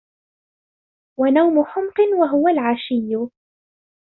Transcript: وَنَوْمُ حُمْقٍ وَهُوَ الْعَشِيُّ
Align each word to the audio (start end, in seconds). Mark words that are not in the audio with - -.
وَنَوْمُ 1.19 1.63
حُمْقٍ 1.65 1.99
وَهُوَ 2.17 2.47
الْعَشِيُّ 2.47 3.29